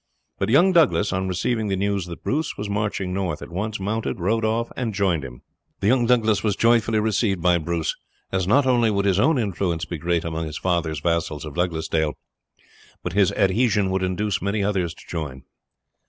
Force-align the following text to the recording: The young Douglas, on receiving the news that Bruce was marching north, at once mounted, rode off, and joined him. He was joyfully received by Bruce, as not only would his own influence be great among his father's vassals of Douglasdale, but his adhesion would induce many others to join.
The 0.39 0.51
young 0.51 0.73
Douglas, 0.73 1.13
on 1.13 1.27
receiving 1.27 1.67
the 1.67 1.75
news 1.75 2.07
that 2.07 2.23
Bruce 2.23 2.57
was 2.57 2.67
marching 2.67 3.13
north, 3.13 3.43
at 3.43 3.51
once 3.51 3.79
mounted, 3.79 4.19
rode 4.19 4.43
off, 4.43 4.71
and 4.75 4.95
joined 4.95 5.23
him. 5.23 5.43
He 5.79 5.91
was 5.91 6.55
joyfully 6.57 6.99
received 6.99 7.39
by 7.39 7.59
Bruce, 7.59 7.93
as 8.31 8.47
not 8.47 8.65
only 8.65 8.89
would 8.89 9.05
his 9.05 9.19
own 9.19 9.37
influence 9.37 9.85
be 9.85 9.99
great 9.99 10.25
among 10.25 10.47
his 10.47 10.57
father's 10.57 11.01
vassals 11.01 11.45
of 11.45 11.53
Douglasdale, 11.53 12.15
but 13.03 13.13
his 13.13 13.31
adhesion 13.33 13.91
would 13.91 14.01
induce 14.01 14.41
many 14.41 14.63
others 14.63 14.95
to 14.95 15.03
join. 15.07 15.43